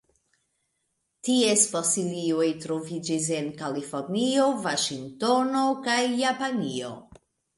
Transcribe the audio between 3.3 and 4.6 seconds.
en Kalifornio,